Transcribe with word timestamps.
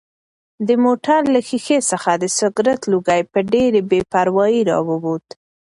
د 0.67 0.69
موټر 0.85 1.21
له 1.33 1.39
ښیښې 1.47 1.79
څخه 1.91 2.11
د 2.17 2.25
سګرټ 2.37 2.81
لوګی 2.91 3.21
په 3.31 3.39
ډېرې 3.53 3.81
بې 3.89 4.01
پروایۍ 4.13 4.59
راووت. 4.69 5.25